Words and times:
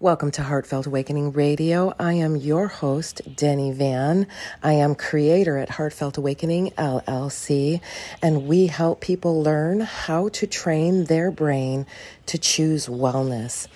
Welcome 0.00 0.30
to 0.32 0.44
Heartfelt 0.44 0.86
Awakening 0.86 1.32
Radio. 1.32 1.92
I 1.98 2.12
am 2.12 2.36
your 2.36 2.68
host, 2.68 3.20
Denny 3.34 3.72
Van. 3.72 4.28
I 4.62 4.74
am 4.74 4.94
creator 4.94 5.58
at 5.58 5.70
Heartfelt 5.70 6.16
Awakening 6.16 6.70
LLC, 6.78 7.80
and 8.22 8.46
we 8.46 8.68
help 8.68 9.00
people 9.00 9.42
learn 9.42 9.80
how 9.80 10.28
to 10.28 10.46
train 10.46 11.06
their 11.06 11.32
brain 11.32 11.84
to 12.26 12.38
choose 12.38 12.86
wellness. 12.86 13.66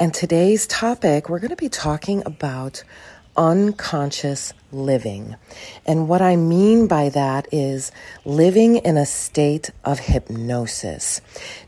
And 0.00 0.12
today's 0.12 0.66
topic, 0.66 1.28
we're 1.28 1.38
going 1.38 1.50
to 1.50 1.56
be 1.56 1.68
talking 1.68 2.24
about 2.26 2.82
unconscious 3.38 4.52
living. 4.72 5.36
And 5.86 6.08
what 6.08 6.20
I 6.20 6.36
mean 6.36 6.88
by 6.88 7.08
that 7.10 7.46
is 7.52 7.92
living 8.24 8.76
in 8.76 8.96
a 8.96 9.06
state 9.06 9.70
of 9.84 10.00
hypnosis. 10.00 11.20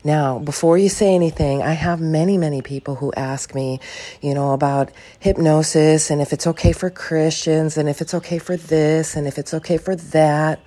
Now, 0.03 0.37
before 0.37 0.77
you 0.77 0.89
say 0.89 1.15
anything, 1.15 1.63
I 1.63 1.71
have 1.71 2.01
many, 2.01 2.37
many 2.37 2.61
people 2.61 2.95
who 2.95 3.11
ask 3.13 3.55
me, 3.55 3.79
you 4.21 4.33
know, 4.33 4.51
about 4.51 4.91
hypnosis 5.19 6.11
and 6.11 6.21
if 6.21 6.33
it's 6.33 6.45
okay 6.45 6.73
for 6.73 6.89
Christians 6.89 7.77
and 7.77 7.87
if 7.89 8.01
it's 8.01 8.13
okay 8.13 8.37
for 8.37 8.57
this 8.57 9.15
and 9.15 9.25
if 9.25 9.39
it's 9.39 9.53
okay 9.53 9.77
for 9.77 9.95
that. 9.95 10.59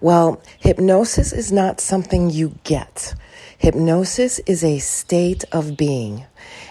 Well, 0.00 0.42
hypnosis 0.58 1.32
is 1.32 1.52
not 1.52 1.80
something 1.80 2.28
you 2.28 2.58
get. 2.64 3.14
Hypnosis 3.58 4.40
is 4.40 4.64
a 4.64 4.80
state 4.80 5.44
of 5.52 5.76
being. 5.76 6.26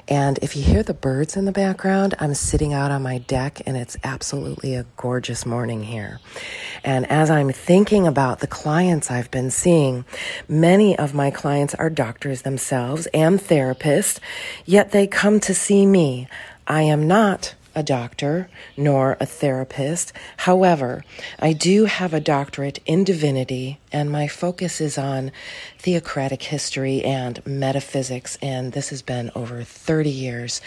And 0.08 0.40
if 0.42 0.56
you 0.56 0.64
hear 0.64 0.84
the 0.84 0.94
birds 0.94 1.38
in 1.38 1.46
the 1.46 1.52
background, 1.52 2.16
I'm 2.20 2.34
sitting 2.34 2.74
out 2.74 2.92
on 2.92 3.02
my 3.02 3.20
deck 3.20 3.62
and 3.66 3.78
it's 3.78 3.98
absolutely 4.04 4.76
a 4.76 4.86
gorgeous 4.98 5.46
morning 5.46 5.84
here. 5.84 6.20
And 6.84 7.10
as 7.10 7.30
I'm 7.30 7.52
thinking 7.52 8.08
about 8.08 8.40
the 8.40 8.48
clients 8.48 9.12
I've 9.12 9.32
been 9.32 9.52
seeing, 9.52 10.06
many 10.48 10.98
of 10.98 11.14
my 11.14 11.32
clients 11.32 11.76
are 11.76 11.90
doctors 11.90 12.42
themselves 12.42 13.08
and 13.14 13.40
therapists, 13.40 14.20
yet 14.66 14.92
they 14.92 15.08
come 15.08 15.40
to 15.42 15.54
see 15.54 15.86
me. 15.86 16.28
I 16.68 16.84
am 16.84 17.08
not 17.08 17.56
a 17.76 17.84
doctor 17.84 18.50
nor 18.78 19.18
a 19.20 19.26
therapist. 19.26 20.14
However, 20.38 21.04
I 21.40 21.54
do 21.54 21.86
have 21.86 22.14
a 22.14 22.20
doctorate 22.20 22.80
in 22.86 23.04
divinity, 23.04 23.80
and 23.92 24.12
my 24.12 24.28
focus 24.28 24.82
is 24.82 24.98
on 24.98 25.32
theocratic 25.80 26.44
history 26.44 27.04
and 27.04 27.46
metaphysics, 27.46 28.38
and 28.42 28.74
this 28.74 28.90
has 28.90 29.02
been 29.02 29.32
over 29.36 29.64
30 29.64 30.10
years. 30.10 30.62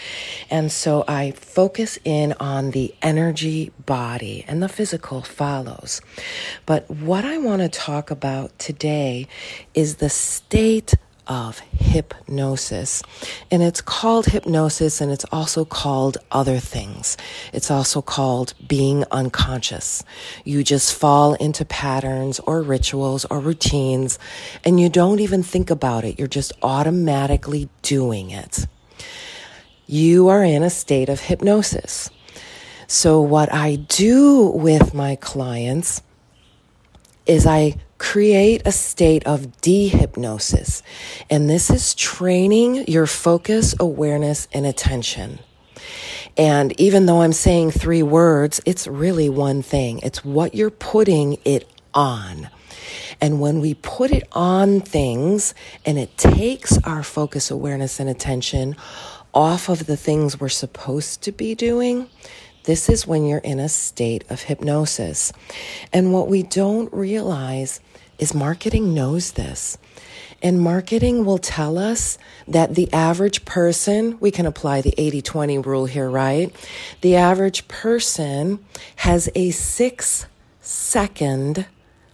And 0.49 0.71
so 0.71 1.03
I 1.07 1.31
focus 1.31 1.97
in 2.03 2.33
on 2.39 2.71
the 2.71 2.93
energy 3.01 3.71
body, 3.85 4.45
and 4.47 4.61
the 4.61 4.69
physical 4.69 5.21
follows. 5.21 6.01
But 6.65 6.89
what 6.89 7.25
I 7.25 7.37
want 7.37 7.61
to 7.61 7.69
talk 7.69 8.11
about 8.11 8.57
today 8.59 9.27
is 9.73 9.95
the 9.95 10.09
state 10.09 10.93
of 11.27 11.59
hypnosis. 11.59 13.03
And 13.51 13.63
it's 13.63 13.81
called 13.81 14.27
hypnosis 14.27 15.01
and 15.01 15.11
it's 15.11 15.25
also 15.31 15.65
called 15.65 16.17
other 16.31 16.59
things. 16.59 17.17
It's 17.53 17.71
also 17.71 18.01
called 18.01 18.53
being 18.67 19.05
unconscious. 19.11 20.03
You 20.43 20.63
just 20.63 20.93
fall 20.93 21.33
into 21.35 21.65
patterns 21.65 22.39
or 22.41 22.61
rituals 22.61 23.25
or 23.25 23.39
routines 23.39 24.19
and 24.63 24.79
you 24.79 24.89
don't 24.89 25.19
even 25.19 25.43
think 25.43 25.69
about 25.69 26.03
it. 26.03 26.19
You're 26.19 26.27
just 26.27 26.53
automatically 26.61 27.69
doing 27.81 28.31
it. 28.31 28.67
You 29.87 30.29
are 30.29 30.43
in 30.43 30.63
a 30.63 30.69
state 30.69 31.09
of 31.09 31.19
hypnosis. 31.19 32.09
So, 32.87 33.21
what 33.21 33.51
I 33.51 33.75
do 33.75 34.47
with 34.47 34.93
my 34.93 35.15
clients 35.15 36.01
is 37.25 37.45
I 37.45 37.77
create 37.97 38.61
a 38.65 38.71
state 38.71 39.25
of 39.25 39.61
dehypnosis. 39.61 40.81
And 41.29 41.49
this 41.49 41.69
is 41.69 41.95
training 41.95 42.87
your 42.87 43.07
focus, 43.07 43.75
awareness, 43.79 44.47
and 44.53 44.65
attention. 44.65 45.39
And 46.37 46.79
even 46.79 47.05
though 47.05 47.21
I'm 47.21 47.33
saying 47.33 47.71
three 47.71 48.03
words, 48.03 48.59
it's 48.65 48.87
really 48.87 49.29
one 49.29 49.61
thing. 49.61 49.99
It's 49.99 50.25
what 50.25 50.53
you're 50.53 50.69
putting 50.69 51.37
it 51.45 51.69
on. 51.93 52.49
And 53.21 53.39
when 53.39 53.61
we 53.61 53.73
put 53.73 54.11
it 54.11 54.27
on 54.33 54.81
things 54.81 55.53
and 55.85 55.97
it 55.97 56.17
takes 56.17 56.77
our 56.79 57.03
focus, 57.03 57.49
awareness, 57.49 57.99
and 57.99 58.09
attention 58.09 58.75
off 59.33 59.69
of 59.69 59.85
the 59.85 59.97
things 59.97 60.39
we're 60.39 60.49
supposed 60.49 61.21
to 61.23 61.31
be 61.31 61.55
doing, 61.55 62.09
this 62.65 62.89
is 62.89 63.07
when 63.07 63.25
you're 63.25 63.39
in 63.39 63.59
a 63.59 63.69
state 63.69 64.23
of 64.29 64.43
hypnosis. 64.43 65.31
And 65.93 66.13
what 66.13 66.27
we 66.27 66.43
don't 66.43 66.91
realize 66.93 67.79
is 68.17 68.33
marketing 68.33 68.93
knows 68.93 69.33
this. 69.33 69.77
And 70.41 70.59
marketing 70.59 71.25
will 71.25 71.37
tell 71.37 71.77
us 71.77 72.17
that 72.47 72.75
the 72.75 72.91
average 72.93 73.45
person, 73.45 74.19
we 74.19 74.31
can 74.31 74.45
apply 74.45 74.81
the 74.81 74.93
80 74.97 75.21
20 75.21 75.57
rule 75.59 75.85
here, 75.85 76.09
right? 76.09 76.53
The 77.01 77.15
average 77.15 77.67
person 77.67 78.63
has 78.97 79.29
a 79.33 79.51
six 79.51 80.27
second 80.59 81.65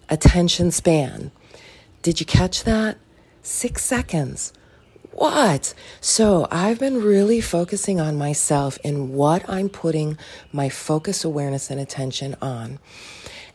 attention 0.10 0.72
span. 0.72 1.32
Did 2.02 2.20
you 2.20 2.26
catch 2.26 2.64
that? 2.64 2.98
Six 3.42 3.84
seconds. 3.84 4.54
What? 5.12 5.74
So 6.00 6.48
I've 6.50 6.80
been 6.80 7.02
really 7.02 7.42
focusing 7.42 8.00
on 8.00 8.18
myself 8.18 8.80
and 8.84 9.14
what 9.14 9.48
I'm 9.50 9.68
putting 9.68 10.18
my 10.54 10.70
focus, 10.70 11.26
awareness, 11.26 11.70
and 11.70 11.80
attention 11.80 12.36
on. 12.42 12.80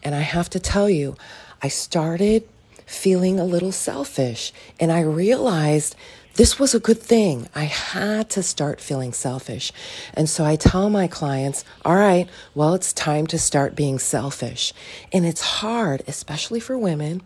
And 0.03 0.15
I 0.15 0.21
have 0.21 0.51
to 0.51 0.61
tell 0.61 0.91
you, 0.91 1.17
I 1.63 1.69
started 1.69 2.47
feeling 2.85 3.41
a 3.41 3.45
little 3.45 3.73
selfish 3.73 4.53
and 4.79 4.93
I 4.93 5.01
realized 5.01 5.97
this 6.37 6.59
was 6.59 6.75
a 6.75 6.81
good 6.81 7.01
thing. 7.01 7.49
I 7.55 7.65
had 7.65 8.29
to 8.31 8.43
start 8.43 8.81
feeling 8.81 9.15
selfish. 9.15 9.73
And 10.13 10.29
so 10.29 10.45
I 10.45 10.57
tell 10.57 10.91
my 10.91 11.09
clients, 11.09 11.65
all 11.85 11.97
right, 11.97 12.29
well, 12.55 12.75
it's 12.75 12.93
time 12.93 13.27
to 13.29 13.39
start 13.39 13.75
being 13.75 13.99
selfish. 13.99 14.75
And 15.13 15.25
it's 15.25 15.41
hard, 15.41 16.03
especially 16.07 16.61
for 16.61 16.77
women. 16.77 17.23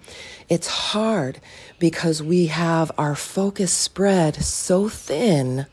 It's 0.49 0.69
hard 0.69 1.41
because 1.81 2.23
we 2.23 2.47
have 2.47 2.93
our 2.97 3.17
focus 3.17 3.73
spread 3.73 4.37
so 4.37 4.89
thin. 4.89 5.67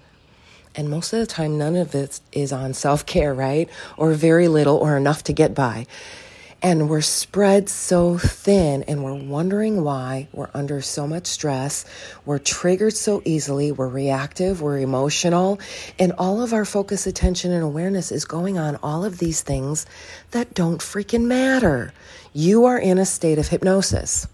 And 0.75 0.89
most 0.89 1.13
of 1.13 1.19
the 1.19 1.27
time, 1.27 1.57
none 1.59 1.75
of 1.75 1.93
it 1.93 2.19
is 2.31 2.51
on 2.51 2.73
self 2.73 3.05
care, 3.05 3.33
right? 3.33 3.69
Or 3.97 4.13
very 4.13 4.47
little 4.47 4.77
or 4.77 4.97
enough 4.97 5.23
to 5.25 5.33
get 5.33 5.53
by. 5.53 5.85
And 6.61 6.89
we're 6.89 7.01
spread 7.01 7.69
so 7.69 8.17
thin 8.17 8.83
and 8.83 9.03
we're 9.03 9.13
wondering 9.13 9.83
why 9.83 10.27
we're 10.33 10.49
under 10.55 10.81
so 10.81 11.07
much 11.07 11.27
stress. 11.27 11.85
We're 12.25 12.39
triggered 12.39 12.93
so 12.93 13.21
easily. 13.25 13.71
We're 13.71 13.87
reactive. 13.87 14.61
We're 14.61 14.79
emotional. 14.79 15.59
And 15.99 16.13
all 16.13 16.41
of 16.41 16.53
our 16.53 16.65
focus, 16.65 17.05
attention, 17.05 17.51
and 17.51 17.63
awareness 17.63 18.11
is 18.11 18.25
going 18.25 18.57
on 18.57 18.77
all 18.81 19.05
of 19.05 19.19
these 19.19 19.41
things 19.41 19.85
that 20.31 20.55
don't 20.55 20.79
freaking 20.79 21.25
matter. 21.25 21.93
You 22.33 22.65
are 22.65 22.79
in 22.79 22.97
a 22.97 23.05
state 23.05 23.37
of 23.37 23.49
hypnosis. 23.49 24.27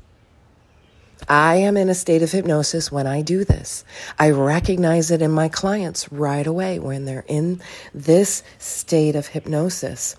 I 1.28 1.56
am 1.56 1.78
in 1.78 1.90
a 1.90 1.96
state 1.96 2.22
of 2.22 2.32
hypnosis 2.32 2.92
when 2.92 3.08
I 3.08 3.22
do 3.22 3.44
this. 3.44 3.84
I 4.20 4.32
recognize 4.32 5.12
it 5.12 5.22
in 5.22 5.32
my 5.32 5.50
clients 5.50 6.12
right 6.12 6.46
away 6.46 6.80
when 6.80 7.06
they're 7.06 7.26
in 7.28 7.62
this 7.94 8.44
state 8.58 9.16
of 9.16 9.28
hypnosis. 9.28 10.16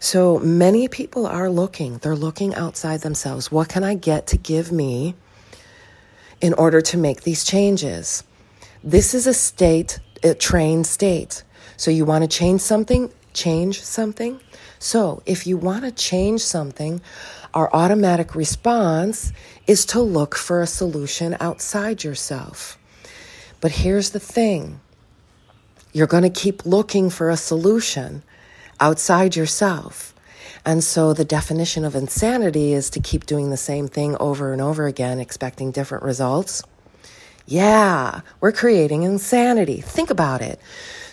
So 0.00 0.38
many 0.38 0.88
people 0.88 1.26
are 1.26 1.50
looking, 1.50 1.98
they're 1.98 2.16
looking 2.16 2.54
outside 2.54 3.00
themselves. 3.00 3.50
What 3.50 3.68
can 3.68 3.84
I 3.84 3.94
get 3.94 4.26
to 4.28 4.36
give 4.36 4.72
me 4.72 5.14
in 6.40 6.54
order 6.54 6.80
to 6.80 6.96
make 6.96 7.22
these 7.22 7.44
changes? 7.44 8.24
This 8.84 9.14
is 9.14 9.26
a 9.26 9.34
state, 9.34 10.00
a 10.22 10.34
trained 10.34 10.86
state. 10.86 11.44
So 11.76 11.90
you 11.90 12.04
want 12.04 12.22
to 12.22 12.28
change 12.28 12.60
something, 12.60 13.12
change 13.32 13.82
something. 13.82 14.40
So 14.78 15.22
if 15.26 15.46
you 15.46 15.56
want 15.56 15.84
to 15.84 15.92
change 15.92 16.40
something, 16.40 17.00
our 17.54 17.72
automatic 17.74 18.34
response 18.34 19.32
is 19.66 19.86
to 19.86 20.00
look 20.00 20.34
for 20.34 20.60
a 20.60 20.66
solution 20.66 21.36
outside 21.40 22.02
yourself. 22.02 22.78
But 23.60 23.72
here's 23.72 24.10
the 24.10 24.20
thing 24.20 24.80
you're 25.92 26.06
going 26.06 26.22
to 26.22 26.30
keep 26.30 26.64
looking 26.64 27.10
for 27.10 27.28
a 27.28 27.36
solution 27.36 28.22
outside 28.80 29.36
yourself. 29.36 30.14
And 30.64 30.82
so 30.82 31.12
the 31.12 31.24
definition 31.24 31.84
of 31.84 31.94
insanity 31.94 32.72
is 32.72 32.88
to 32.90 33.00
keep 33.00 33.26
doing 33.26 33.50
the 33.50 33.56
same 33.56 33.88
thing 33.88 34.16
over 34.18 34.52
and 34.52 34.62
over 34.62 34.86
again, 34.86 35.18
expecting 35.18 35.70
different 35.70 36.04
results. 36.04 36.62
Yeah, 37.46 38.20
we're 38.40 38.52
creating 38.52 39.02
insanity. 39.02 39.80
Think 39.80 40.10
about 40.10 40.42
it. 40.42 40.60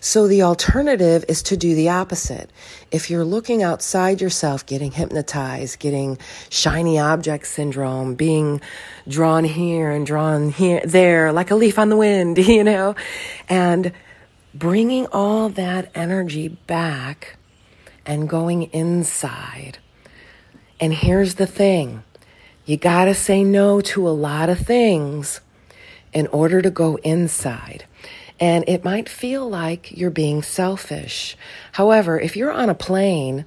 So 0.02 0.28
the 0.28 0.44
alternative 0.44 1.26
is 1.28 1.44
to 1.44 1.58
do 1.58 1.76
the 1.76 1.90
opposite. 1.90 2.50
If 2.90 3.10
you're 3.10 3.26
looking 3.26 3.64
outside 3.64 4.22
yourself, 4.22 4.66
getting 4.66 4.92
hypnotized, 4.92 5.80
getting 5.80 6.18
shiny 6.50 6.98
object 6.98 7.48
syndrome, 7.48 8.16
being 8.16 8.62
drawn 9.08 9.44
here 9.44 9.92
and 9.92 10.06
drawn 10.06 10.50
here, 10.50 10.82
there, 10.86 11.34
like 11.34 11.52
a 11.52 11.56
leaf 11.56 11.78
on 11.78 11.90
the 11.90 11.98
wind, 11.98 12.38
you 12.48 12.64
know, 12.64 12.96
and 13.50 13.92
bringing 14.54 15.06
all 15.08 15.50
that 15.50 15.92
energy 15.94 16.48
back 16.48 17.38
and 18.06 18.30
going 18.30 18.64
inside. 18.72 19.80
And 20.80 20.94
here's 20.94 21.36
the 21.36 21.48
thing. 21.48 22.04
You 22.66 22.78
got 22.78 23.06
to 23.06 23.14
say 23.14 23.44
no 23.44 23.82
to 23.82 24.08
a 24.08 24.12
lot 24.12 24.50
of 24.50 24.60
things 24.60 25.42
in 26.14 26.28
order 26.28 26.62
to 26.62 26.70
go 26.72 26.98
inside. 27.04 27.86
and 28.42 28.64
it 28.70 28.86
might 28.86 29.10
feel 29.10 29.50
like 29.50 29.92
you're 29.98 30.10
being 30.10 30.42
selfish. 30.42 31.36
However, 31.74 32.18
if 32.20 32.38
you're 32.38 32.52
on 32.54 32.70
a 32.70 32.74
plane 32.76 33.44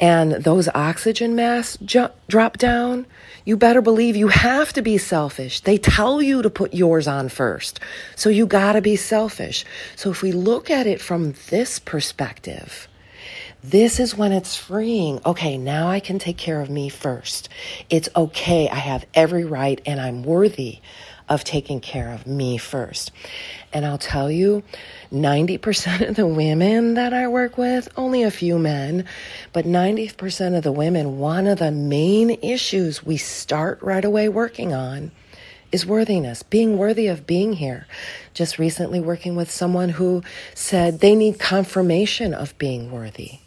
and 0.00 0.32
those 0.32 0.68
oxygen 0.74 1.36
masks 1.36 1.78
ju- 1.84 2.08
drop 2.28 2.58
down, 2.58 3.06
you 3.44 3.56
better 3.56 3.80
believe 3.80 4.16
you 4.16 4.26
have 4.28 4.72
to 4.72 4.82
be 4.82 4.98
selfish. 4.98 5.60
They 5.60 5.78
tell 5.78 6.20
you 6.20 6.42
to 6.42 6.50
put 6.50 6.74
yours 6.74 7.06
on 7.06 7.28
first. 7.28 7.78
So 8.16 8.28
you 8.28 8.46
gotta 8.46 8.80
be 8.80 8.96
selfish. 8.96 9.64
So 9.94 10.10
if 10.10 10.20
we 10.20 10.32
look 10.32 10.68
at 10.68 10.86
it 10.88 11.00
from 11.00 11.34
this 11.50 11.78
perspective, 11.78 12.88
this 13.62 14.00
is 14.00 14.16
when 14.16 14.32
it's 14.32 14.56
freeing. 14.56 15.20
Okay, 15.24 15.56
now 15.56 15.88
I 15.88 16.00
can 16.00 16.18
take 16.18 16.36
care 16.36 16.60
of 16.60 16.68
me 16.68 16.88
first. 16.88 17.48
It's 17.88 18.08
okay. 18.14 18.68
I 18.68 18.74
have 18.76 19.06
every 19.14 19.44
right 19.44 19.80
and 19.86 20.00
I'm 20.00 20.22
worthy 20.24 20.80
of 21.28 21.44
taking 21.44 21.80
care 21.80 22.10
of 22.10 22.26
me 22.26 22.58
first. 22.58 23.10
And 23.72 23.86
I'll 23.86 23.98
tell 23.98 24.30
you, 24.30 24.62
90% 25.12 26.08
of 26.08 26.16
the 26.16 26.26
women 26.26 26.94
that 26.94 27.12
I 27.12 27.28
work 27.28 27.56
with, 27.56 27.88
only 27.96 28.22
a 28.22 28.30
few 28.30 28.58
men, 28.58 29.04
but 29.52 29.64
90% 29.64 30.56
of 30.56 30.62
the 30.62 30.72
women, 30.72 31.18
one 31.18 31.46
of 31.46 31.58
the 31.58 31.70
main 31.70 32.30
issues 32.42 33.04
we 33.04 33.16
start 33.16 33.82
right 33.82 34.04
away 34.04 34.28
working 34.28 34.72
on 34.74 35.10
is 35.72 35.84
worthiness, 35.84 36.42
being 36.44 36.78
worthy 36.78 37.08
of 37.08 37.26
being 37.26 37.54
here. 37.54 37.86
Just 38.32 38.58
recently 38.58 39.00
working 39.00 39.34
with 39.34 39.50
someone 39.50 39.88
who 39.88 40.22
said 40.54 41.00
they 41.00 41.16
need 41.16 41.40
confirmation 41.40 42.32
of 42.32 42.56
being 42.58 42.92
worthy. 42.92 43.38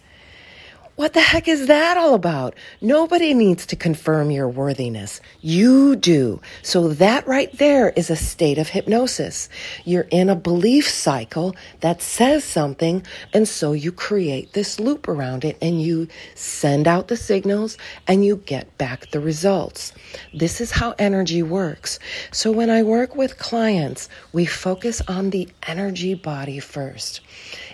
What 0.97 1.13
the 1.13 1.21
heck 1.21 1.47
is 1.47 1.67
that 1.67 1.95
all 1.95 2.15
about? 2.15 2.55
Nobody 2.81 3.35
needs 3.35 3.67
to 3.67 3.75
confirm 3.75 4.31
your 4.31 4.49
worthiness. 4.49 5.21
You 5.41 5.95
do. 5.95 6.41
So 6.63 6.87
that 6.87 7.27
right 7.27 7.55
there 7.59 7.91
is 7.91 8.09
a 8.09 8.15
state 8.15 8.57
of 8.57 8.69
hypnosis. 8.69 9.47
You're 9.85 10.07
in 10.09 10.27
a 10.27 10.35
belief 10.35 10.89
cycle 10.89 11.55
that 11.81 12.01
says 12.01 12.43
something, 12.43 13.05
and 13.31 13.47
so 13.47 13.73
you 13.73 13.91
create 13.91 14.53
this 14.53 14.79
loop 14.79 15.07
around 15.07 15.45
it 15.45 15.55
and 15.61 15.79
you 15.79 16.07
send 16.33 16.87
out 16.87 17.09
the 17.09 17.15
signals 17.15 17.77
and 18.07 18.25
you 18.25 18.37
get 18.37 18.75
back 18.79 19.11
the 19.11 19.19
results. 19.19 19.93
This 20.33 20.59
is 20.59 20.71
how 20.71 20.95
energy 20.97 21.43
works. 21.43 21.99
So 22.31 22.51
when 22.51 22.71
I 22.71 22.81
work 22.81 23.15
with 23.15 23.37
clients, 23.37 24.09
we 24.33 24.47
focus 24.47 25.03
on 25.07 25.29
the 25.29 25.47
energy 25.67 26.15
body 26.15 26.57
first. 26.57 27.21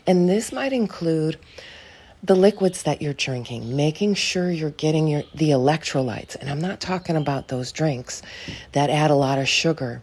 And 0.06 0.28
this 0.28 0.52
might 0.52 0.74
include 0.74 1.40
the 2.24 2.36
liquids 2.36 2.84
that 2.84 3.02
you're 3.02 3.14
drinking, 3.14 3.75
making 3.75 4.14
sure 4.14 4.50
you're 4.50 4.70
getting 4.70 5.08
your 5.08 5.24
the 5.36 5.50
electrolytes. 5.50 6.36
And 6.36 6.50
I'm 6.50 6.62
not 6.62 6.80
talking 6.80 7.18
about 7.18 7.50
those 7.50 7.72
drinks 7.72 8.22
that 8.72 8.90
add 8.90 9.12
a 9.12 9.16
lot 9.16 9.40
of 9.40 9.48
sugar. 9.48 10.02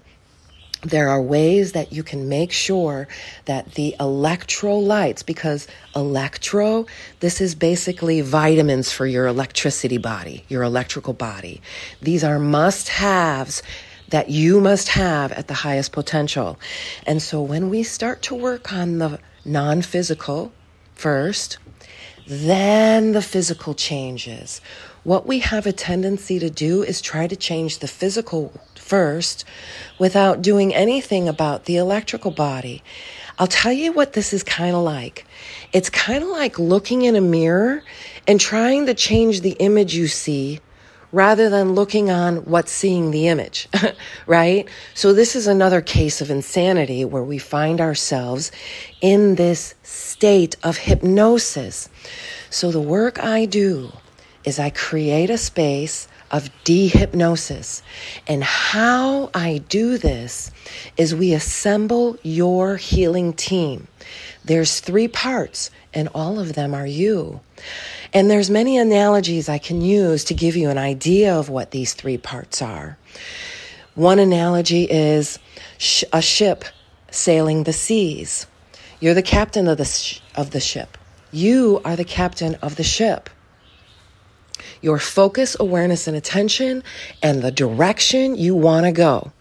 There 0.82 1.08
are 1.08 1.20
ways 1.20 1.72
that 1.72 1.92
you 1.92 2.02
can 2.02 2.28
make 2.28 2.52
sure 2.52 3.08
that 3.44 3.74
the 3.74 3.94
electrolytes, 4.00 5.24
because 5.24 5.66
electro, 5.94 6.86
this 7.20 7.40
is 7.40 7.54
basically 7.54 8.22
vitamins 8.22 8.90
for 8.90 9.06
your 9.06 9.26
electricity 9.26 9.98
body, 9.98 10.44
your 10.48 10.62
electrical 10.62 11.12
body. 11.12 11.60
These 12.00 12.24
are 12.24 12.38
must 12.38 12.88
haves 12.88 13.62
that 14.08 14.30
you 14.30 14.60
must 14.60 14.88
have 14.88 15.32
at 15.32 15.48
the 15.48 15.54
highest 15.54 15.92
potential. 15.92 16.58
And 17.06 17.22
so 17.22 17.42
when 17.42 17.68
we 17.68 17.82
start 17.82 18.22
to 18.22 18.34
work 18.34 18.72
on 18.72 18.98
the 18.98 19.18
non 19.44 19.82
physical 19.82 20.52
first, 21.00 21.56
then 22.26 23.12
the 23.12 23.22
physical 23.22 23.74
changes. 23.74 24.60
What 25.02 25.26
we 25.26 25.38
have 25.38 25.66
a 25.66 25.72
tendency 25.72 26.38
to 26.38 26.50
do 26.50 26.82
is 26.82 27.00
try 27.00 27.26
to 27.26 27.34
change 27.34 27.78
the 27.78 27.88
physical 27.88 28.52
first 28.74 29.46
without 29.98 30.42
doing 30.42 30.74
anything 30.74 31.26
about 31.26 31.64
the 31.64 31.76
electrical 31.76 32.30
body. 32.30 32.82
I'll 33.38 33.46
tell 33.46 33.72
you 33.72 33.92
what 33.92 34.12
this 34.12 34.34
is 34.34 34.42
kind 34.42 34.76
of 34.76 34.82
like. 34.82 35.24
It's 35.72 35.88
kind 35.88 36.22
of 36.22 36.28
like 36.28 36.58
looking 36.58 37.02
in 37.02 37.16
a 37.16 37.20
mirror 37.22 37.82
and 38.26 38.38
trying 38.38 38.84
to 38.84 38.94
change 38.94 39.40
the 39.40 39.52
image 39.52 39.94
you 39.94 40.06
see 40.06 40.60
rather 41.12 41.48
than 41.48 41.72
looking 41.74 42.10
on 42.10 42.36
what's 42.44 42.72
seeing 42.72 43.10
the 43.10 43.28
image, 43.28 43.68
right? 44.26 44.68
So 44.94 45.12
this 45.12 45.34
is 45.34 45.46
another 45.46 45.80
case 45.80 46.20
of 46.20 46.30
insanity 46.30 47.04
where 47.04 47.22
we 47.22 47.38
find 47.38 47.80
ourselves 47.80 48.52
in 49.00 49.34
this 49.34 49.74
state 49.82 50.56
of 50.62 50.78
hypnosis. 50.78 51.88
So 52.50 52.70
the 52.70 52.80
work 52.80 53.22
I 53.22 53.44
do 53.44 53.92
is 54.44 54.58
I 54.58 54.70
create 54.70 55.30
a 55.30 55.38
space 55.38 56.08
of 56.30 56.48
dehypnosis. 56.64 57.82
And 58.26 58.44
how 58.44 59.30
I 59.34 59.58
do 59.68 59.98
this 59.98 60.50
is 60.96 61.14
we 61.14 61.32
assemble 61.32 62.16
your 62.22 62.76
healing 62.76 63.32
team. 63.32 63.88
There's 64.44 64.80
three 64.80 65.08
parts 65.08 65.70
and 65.92 66.08
all 66.14 66.38
of 66.38 66.54
them 66.54 66.74
are 66.74 66.86
you. 66.86 67.40
And 68.12 68.30
there's 68.30 68.50
many 68.50 68.76
analogies 68.76 69.48
I 69.48 69.58
can 69.58 69.80
use 69.80 70.24
to 70.24 70.34
give 70.34 70.56
you 70.56 70.70
an 70.70 70.78
idea 70.78 71.34
of 71.34 71.48
what 71.48 71.70
these 71.70 71.94
three 71.94 72.18
parts 72.18 72.60
are. 72.60 72.98
One 73.94 74.18
analogy 74.18 74.84
is 74.84 75.38
sh- 75.78 76.04
a 76.12 76.22
ship 76.22 76.64
sailing 77.10 77.64
the 77.64 77.72
seas. 77.72 78.46
You're 79.00 79.14
the 79.14 79.22
captain 79.22 79.68
of 79.68 79.78
the 79.78 79.84
sh- 79.84 80.20
of 80.34 80.50
the 80.50 80.60
ship. 80.60 80.96
You 81.32 81.80
are 81.84 81.96
the 81.96 82.04
captain 82.04 82.56
of 82.56 82.76
the 82.76 82.84
ship. 82.84 83.30
Your 84.82 84.98
focus, 84.98 85.56
awareness, 85.58 86.06
and 86.06 86.16
attention 86.16 86.82
and 87.22 87.42
the 87.42 87.50
direction 87.50 88.36
you 88.36 88.54
want 88.54 88.86
to 88.86 88.92
go. 88.92 89.32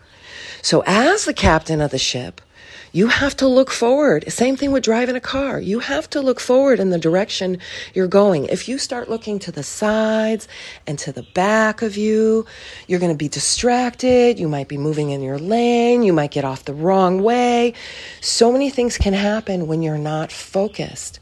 So 0.61 0.83
as 0.85 1.25
the 1.25 1.33
captain 1.33 1.81
of 1.81 1.91
the 1.91 1.97
ship, 1.97 2.41
you 2.91 3.07
have 3.07 3.35
to 3.37 3.47
look 3.47 3.69
forward. 3.69 4.31
Same 4.31 4.55
thing 4.55 4.71
with 4.71 4.83
driving 4.83 5.15
a 5.15 5.19
car. 5.19 5.59
You 5.59 5.79
have 5.79 6.09
to 6.11 6.21
look 6.21 6.39
forward 6.39 6.79
in 6.79 6.89
the 6.89 6.97
direction 6.97 7.59
you're 7.93 8.07
going. 8.07 8.45
If 8.45 8.67
you 8.67 8.77
start 8.77 9.09
looking 9.09 9.39
to 9.39 9.51
the 9.51 9.63
sides 9.63 10.47
and 10.87 10.97
to 10.99 11.11
the 11.11 11.23
back 11.33 11.81
of 11.81 11.97
you, 11.97 12.45
you're 12.87 12.99
going 12.99 13.11
to 13.11 13.17
be 13.17 13.29
distracted. 13.29 14.39
You 14.39 14.47
might 14.47 14.67
be 14.67 14.77
moving 14.77 15.11
in 15.11 15.21
your 15.21 15.37
lane. 15.37 16.03
You 16.03 16.13
might 16.13 16.31
get 16.31 16.45
off 16.45 16.65
the 16.65 16.73
wrong 16.73 17.21
way. 17.21 17.73
So 18.21 18.51
many 18.51 18.69
things 18.69 18.97
can 18.97 19.13
happen 19.13 19.67
when 19.67 19.81
you're 19.81 19.97
not 19.97 20.31
focused. 20.31 21.19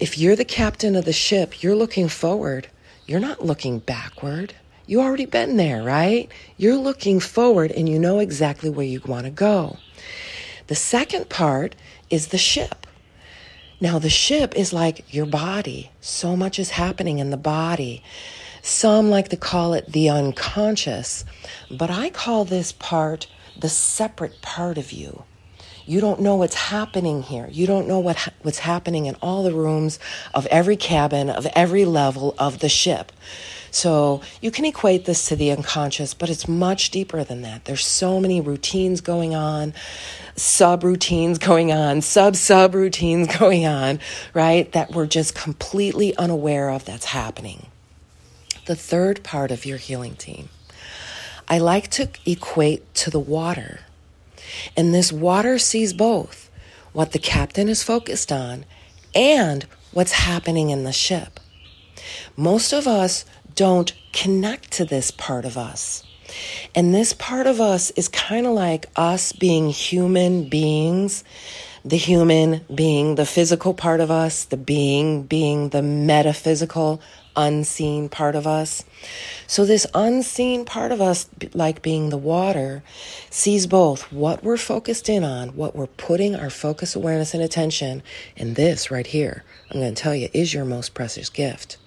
If 0.00 0.18
you're 0.18 0.36
the 0.36 0.44
captain 0.44 0.96
of 0.96 1.04
the 1.04 1.12
ship, 1.12 1.62
you're 1.62 1.76
looking 1.76 2.08
forward. 2.08 2.68
You're 3.06 3.20
not 3.20 3.44
looking 3.44 3.78
backward. 3.78 4.54
You 4.86 5.00
already 5.00 5.26
been 5.26 5.56
there, 5.56 5.82
right? 5.82 6.30
You're 6.56 6.76
looking 6.76 7.20
forward 7.20 7.70
and 7.70 7.88
you 7.88 7.98
know 7.98 8.18
exactly 8.18 8.68
where 8.68 8.84
you 8.84 9.00
want 9.06 9.24
to 9.24 9.30
go. 9.30 9.78
The 10.66 10.74
second 10.74 11.28
part 11.28 11.74
is 12.10 12.28
the 12.28 12.38
ship. 12.38 12.86
Now, 13.80 13.98
the 13.98 14.08
ship 14.08 14.56
is 14.56 14.72
like 14.72 15.12
your 15.12 15.26
body. 15.26 15.90
So 16.00 16.36
much 16.36 16.58
is 16.58 16.70
happening 16.70 17.18
in 17.18 17.30
the 17.30 17.36
body. 17.36 18.02
Some 18.62 19.10
like 19.10 19.28
to 19.28 19.36
call 19.36 19.74
it 19.74 19.92
the 19.92 20.08
unconscious, 20.08 21.24
but 21.70 21.90
I 21.90 22.08
call 22.08 22.46
this 22.46 22.72
part 22.72 23.26
the 23.58 23.68
separate 23.68 24.40
part 24.40 24.78
of 24.78 24.90
you. 24.90 25.24
You 25.86 26.00
don't 26.00 26.20
know 26.20 26.36
what's 26.36 26.54
happening 26.54 27.22
here. 27.22 27.48
You 27.50 27.66
don't 27.66 27.86
know 27.86 27.98
what 27.98 28.28
what's 28.42 28.60
happening 28.60 29.06
in 29.06 29.16
all 29.16 29.42
the 29.42 29.52
rooms 29.52 29.98
of 30.32 30.46
every 30.46 30.76
cabin 30.76 31.28
of 31.28 31.46
every 31.54 31.84
level 31.84 32.34
of 32.38 32.60
the 32.60 32.68
ship. 32.68 33.12
So 33.70 34.22
you 34.40 34.52
can 34.52 34.64
equate 34.64 35.04
this 35.04 35.26
to 35.26 35.36
the 35.36 35.50
unconscious, 35.50 36.14
but 36.14 36.30
it's 36.30 36.46
much 36.46 36.90
deeper 36.90 37.24
than 37.24 37.42
that. 37.42 37.64
There's 37.64 37.84
so 37.84 38.20
many 38.20 38.40
routines 38.40 39.00
going 39.00 39.34
on, 39.34 39.74
sub 40.36 40.84
routines 40.84 41.38
going 41.38 41.72
on, 41.72 42.00
sub 42.00 42.36
sub 42.36 42.74
routines 42.74 43.36
going 43.38 43.66
on, 43.66 43.98
right? 44.32 44.70
That 44.72 44.92
we're 44.92 45.06
just 45.06 45.34
completely 45.34 46.16
unaware 46.16 46.70
of 46.70 46.84
that's 46.84 47.06
happening. 47.06 47.66
The 48.66 48.76
third 48.76 49.24
part 49.24 49.50
of 49.50 49.66
your 49.66 49.76
healing 49.76 50.14
team, 50.14 50.48
I 51.48 51.58
like 51.58 51.90
to 51.90 52.08
equate 52.24 52.94
to 52.94 53.10
the 53.10 53.20
water. 53.20 53.80
And 54.76 54.94
this 54.94 55.12
water 55.12 55.58
sees 55.58 55.92
both 55.92 56.50
what 56.92 57.12
the 57.12 57.18
captain 57.18 57.68
is 57.68 57.82
focused 57.82 58.30
on 58.30 58.64
and 59.14 59.66
what's 59.92 60.12
happening 60.12 60.70
in 60.70 60.84
the 60.84 60.92
ship. 60.92 61.40
Most 62.36 62.72
of 62.72 62.86
us 62.86 63.24
don't 63.54 63.92
connect 64.12 64.72
to 64.72 64.84
this 64.84 65.10
part 65.10 65.44
of 65.44 65.56
us. 65.56 66.04
And 66.74 66.94
this 66.94 67.12
part 67.12 67.46
of 67.46 67.60
us 67.60 67.90
is 67.92 68.08
kind 68.08 68.46
of 68.46 68.52
like 68.52 68.86
us 68.96 69.32
being 69.32 69.68
human 69.68 70.48
beings, 70.48 71.22
the 71.84 71.96
human 71.96 72.64
being 72.74 73.14
the 73.14 73.26
physical 73.26 73.74
part 73.74 74.00
of 74.00 74.10
us, 74.10 74.44
the 74.44 74.56
being 74.56 75.24
being 75.24 75.68
the 75.68 75.82
metaphysical, 75.82 77.00
unseen 77.36 78.08
part 78.08 78.34
of 78.34 78.46
us. 78.46 78.84
So, 79.46 79.64
this 79.64 79.86
unseen 79.94 80.64
part 80.64 80.92
of 80.92 81.00
us, 81.00 81.28
like 81.52 81.82
being 81.82 82.10
the 82.10 82.18
water, 82.18 82.82
sees 83.30 83.66
both 83.66 84.12
what 84.12 84.42
we're 84.42 84.56
focused 84.56 85.08
in 85.08 85.24
on, 85.24 85.50
what 85.56 85.76
we're 85.76 85.86
putting 85.86 86.34
our 86.34 86.50
focus, 86.50 86.94
awareness, 86.96 87.34
and 87.34 87.42
attention, 87.42 88.02
and 88.36 88.56
this 88.56 88.90
right 88.90 89.06
here, 89.06 89.44
I'm 89.70 89.80
going 89.80 89.94
to 89.94 90.02
tell 90.02 90.14
you, 90.14 90.28
is 90.32 90.54
your 90.54 90.64
most 90.64 90.94
precious 90.94 91.28
gift 91.28 91.78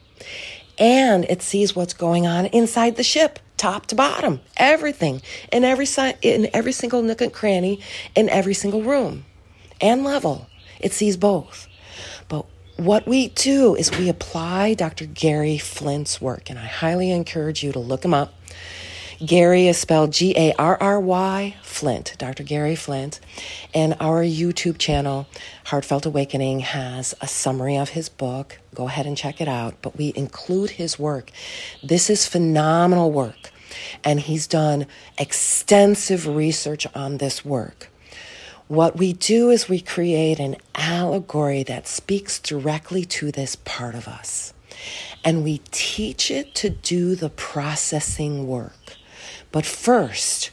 and 0.77 1.25
it 1.25 1.41
sees 1.41 1.75
what's 1.75 1.93
going 1.93 2.27
on 2.27 2.45
inside 2.47 2.95
the 2.95 3.03
ship 3.03 3.39
top 3.57 3.87
to 3.87 3.95
bottom 3.95 4.39
everything 4.57 5.21
in 5.51 5.63
every 5.63 5.85
si- 5.85 6.13
in 6.21 6.49
every 6.53 6.71
single 6.71 7.01
nook 7.01 7.21
and 7.21 7.33
cranny 7.33 7.79
in 8.15 8.29
every 8.29 8.53
single 8.53 8.83
room 8.83 9.25
and 9.81 10.03
level. 10.03 10.47
It 10.79 10.93
sees 10.93 11.17
both. 11.17 11.67
But 12.29 12.45
what 12.77 13.07
we 13.07 13.29
do 13.29 13.75
is 13.75 13.91
we 13.91 14.07
apply 14.09 14.75
Dr. 14.75 15.05
Garry 15.05 15.57
Flint's 15.57 16.21
work, 16.21 16.49
and 16.49 16.59
I 16.59 16.65
highly 16.65 17.11
encourage 17.11 17.63
you 17.63 17.71
to 17.71 17.79
look 17.79 18.05
him 18.05 18.13
up. 18.13 18.33
Garry 19.25 19.67
is 19.67 19.79
spelled 19.79 20.13
G 20.13 20.33
A 20.37 20.53
R 20.59 20.77
R 20.79 20.99
Y 20.99 21.55
Flint, 21.63 22.15
Dr. 22.19 22.43
Garry 22.43 22.75
Flint. 22.75 23.19
And 23.73 23.95
our 23.99 24.23
YouTube 24.23 24.77
channel, 24.77 25.27
Heartfelt 25.65 26.05
Awakening, 26.05 26.59
has 26.59 27.15
a 27.19 27.27
summary 27.27 27.77
of 27.77 27.89
his 27.89 28.09
book. 28.09 28.59
Go 28.75 28.87
ahead 28.87 29.07
and 29.07 29.17
check 29.17 29.41
it 29.41 29.47
out. 29.47 29.75
But 29.81 29.97
we 29.97 30.13
include 30.15 30.71
his 30.71 30.99
work. 30.99 31.31
This 31.83 32.11
is 32.11 32.27
phenomenal 32.27 33.11
work. 33.11 33.51
And 34.03 34.19
he's 34.19 34.45
done 34.45 34.85
extensive 35.17 36.27
research 36.27 36.85
on 36.93 37.17
this 37.17 37.43
work. 37.43 37.89
What 38.67 38.97
we 38.97 39.13
do 39.13 39.49
is 39.49 39.69
we 39.69 39.79
create 39.79 40.39
an 40.39 40.57
allegory 40.75 41.63
that 41.63 41.87
speaks 41.87 42.37
directly 42.37 43.05
to 43.05 43.31
this 43.31 43.55
part 43.55 43.95
of 43.95 44.09
us. 44.09 44.53
And 45.23 45.41
we 45.43 45.61
teach 45.71 46.29
it 46.29 46.53
to 46.55 46.69
do 46.69 47.15
the 47.15 47.29
processing 47.29 48.45
work. 48.45 48.97
But 49.53 49.65
first, 49.65 50.51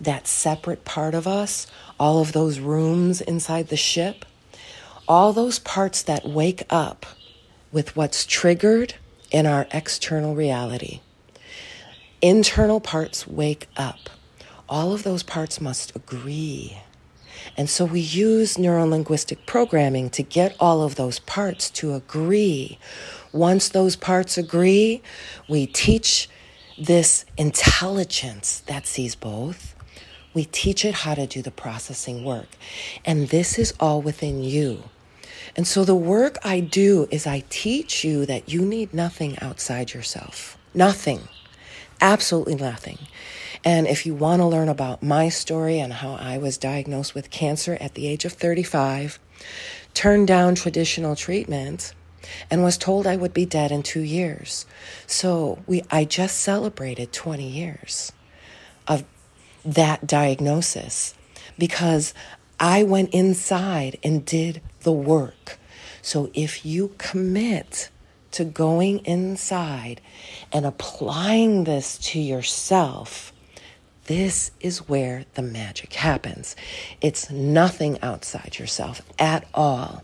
that 0.00 0.28
separate 0.28 0.84
part 0.84 1.12
of 1.12 1.26
us, 1.26 1.66
all 1.98 2.20
of 2.20 2.32
those 2.32 2.60
rooms 2.60 3.20
inside 3.20 3.66
the 3.66 3.76
ship, 3.76 4.24
all 5.08 5.32
those 5.32 5.58
parts 5.58 6.02
that 6.02 6.24
wake 6.24 6.62
up 6.70 7.04
with 7.72 7.96
what's 7.96 8.26
triggered 8.26 8.94
in 9.32 9.44
our 9.44 9.66
external 9.72 10.36
reality. 10.36 11.00
Internal 12.22 12.78
parts 12.78 13.26
wake 13.26 13.66
up. 13.76 14.08
All 14.68 14.92
of 14.92 15.02
those 15.02 15.24
parts 15.24 15.60
must 15.60 15.96
agree. 15.96 16.78
And 17.56 17.68
so 17.68 17.84
we 17.84 18.00
use 18.00 18.56
neurolinguistic 18.56 19.38
programming 19.46 20.10
to 20.10 20.22
get 20.22 20.56
all 20.60 20.82
of 20.82 20.94
those 20.94 21.18
parts 21.20 21.70
to 21.70 21.94
agree. 21.94 22.78
Once 23.32 23.68
those 23.68 23.96
parts 23.96 24.38
agree, 24.38 25.02
we 25.48 25.66
teach 25.66 26.28
this 26.78 27.24
intelligence 27.36 28.60
that 28.66 28.86
sees 28.86 29.14
both, 29.14 29.74
we 30.34 30.44
teach 30.44 30.84
it 30.84 30.94
how 30.94 31.14
to 31.14 31.26
do 31.26 31.42
the 31.42 31.50
processing 31.50 32.22
work. 32.22 32.48
And 33.04 33.28
this 33.28 33.58
is 33.58 33.74
all 33.80 34.00
within 34.00 34.42
you. 34.42 34.84
And 35.56 35.66
so 35.66 35.84
the 35.84 35.96
work 35.96 36.38
I 36.44 36.60
do 36.60 37.08
is 37.10 37.26
I 37.26 37.42
teach 37.50 38.04
you 38.04 38.26
that 38.26 38.48
you 38.48 38.62
need 38.62 38.94
nothing 38.94 39.38
outside 39.40 39.92
yourself. 39.92 40.56
Nothing. 40.74 41.22
Absolutely 42.00 42.54
nothing. 42.54 42.98
And 43.64 43.86
if 43.86 44.06
you 44.06 44.14
want 44.14 44.40
to 44.40 44.46
learn 44.46 44.68
about 44.68 45.02
my 45.02 45.28
story 45.28 45.78
and 45.78 45.92
how 45.92 46.14
I 46.14 46.38
was 46.38 46.58
diagnosed 46.58 47.14
with 47.14 47.30
cancer 47.30 47.76
at 47.80 47.94
the 47.94 48.06
age 48.06 48.24
of 48.24 48.32
35, 48.32 49.18
turned 49.94 50.28
down 50.28 50.54
traditional 50.54 51.16
treatment, 51.16 51.94
and 52.50 52.62
was 52.62 52.78
told 52.78 53.06
I 53.06 53.16
would 53.16 53.32
be 53.32 53.46
dead 53.46 53.72
in 53.72 53.82
two 53.82 54.00
years. 54.00 54.66
So 55.06 55.58
we, 55.66 55.82
I 55.90 56.04
just 56.04 56.38
celebrated 56.38 57.12
20 57.12 57.46
years 57.46 58.12
of 58.86 59.04
that 59.64 60.06
diagnosis 60.06 61.14
because 61.58 62.14
I 62.60 62.82
went 62.82 63.10
inside 63.10 63.98
and 64.02 64.24
did 64.24 64.62
the 64.80 64.92
work. 64.92 65.58
So 66.02 66.30
if 66.34 66.64
you 66.64 66.94
commit 66.98 67.90
to 68.32 68.44
going 68.44 68.98
inside 69.00 70.00
and 70.52 70.66
applying 70.66 71.64
this 71.64 71.98
to 71.98 72.20
yourself, 72.20 73.32
this 74.08 74.50
is 74.60 74.88
where 74.88 75.26
the 75.34 75.42
magic 75.42 75.92
happens. 75.92 76.56
It's 77.00 77.30
nothing 77.30 77.98
outside 78.02 78.58
yourself 78.58 79.02
at 79.18 79.46
all. 79.54 80.02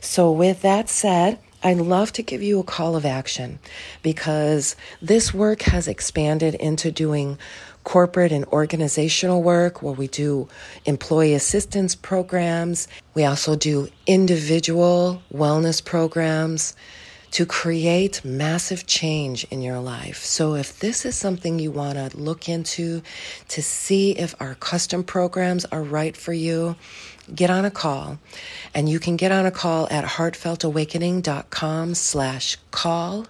So, 0.00 0.30
with 0.30 0.62
that 0.62 0.88
said, 0.88 1.38
I'd 1.62 1.78
love 1.78 2.12
to 2.12 2.22
give 2.22 2.42
you 2.42 2.60
a 2.60 2.64
call 2.64 2.96
of 2.96 3.04
action 3.04 3.58
because 4.02 4.76
this 5.02 5.34
work 5.34 5.62
has 5.62 5.88
expanded 5.88 6.54
into 6.54 6.90
doing 6.90 7.38
corporate 7.84 8.32
and 8.32 8.44
organizational 8.46 9.42
work 9.42 9.82
where 9.82 9.94
we 9.94 10.06
do 10.06 10.48
employee 10.84 11.34
assistance 11.34 11.94
programs. 11.94 12.88
We 13.14 13.24
also 13.24 13.56
do 13.56 13.88
individual 14.06 15.22
wellness 15.32 15.82
programs 15.84 16.76
to 17.32 17.46
create 17.46 18.24
massive 18.24 18.86
change 18.86 19.44
in 19.50 19.62
your 19.62 19.78
life. 19.78 20.24
So, 20.24 20.54
if 20.54 20.78
this 20.78 21.04
is 21.04 21.14
something 21.16 21.58
you 21.58 21.70
want 21.70 21.96
to 21.96 22.16
look 22.16 22.48
into 22.48 23.02
to 23.48 23.62
see 23.62 24.12
if 24.12 24.34
our 24.40 24.54
custom 24.56 25.04
programs 25.04 25.64
are 25.66 25.82
right 25.82 26.16
for 26.16 26.32
you, 26.32 26.76
get 27.34 27.50
on 27.50 27.64
a 27.64 27.70
call. 27.70 28.18
And 28.74 28.88
you 28.88 28.98
can 28.98 29.16
get 29.16 29.32
on 29.32 29.46
a 29.46 29.50
call 29.50 29.88
at 29.90 30.04
heartfeltawakening.com 30.04 31.94
slash 31.94 32.56
call. 32.70 33.26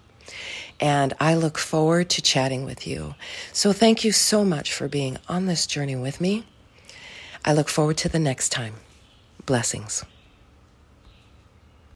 And 0.80 1.12
I 1.21 1.35
look 1.35 1.59
forward 1.59 2.09
to 2.11 2.23
chatting 2.23 2.64
with 2.64 2.87
you. 2.87 3.14
So 3.52 3.73
thank 3.73 4.02
you 4.02 4.12
so 4.12 4.45
much 4.45 4.73
for 4.73 4.88
being 4.88 5.19
on 5.28 5.47
this 5.47 5.66
journey 5.66 5.97
with 5.97 6.21
me. 6.21 6.45
I 7.45 7.52
look 7.52 7.69
forward 7.69 7.99
to 7.99 8.09
the 8.09 8.19
next 8.19 8.50
time. 8.50 8.75
Blessings. 9.45 10.04